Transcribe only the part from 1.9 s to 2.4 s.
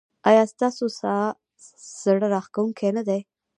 زړه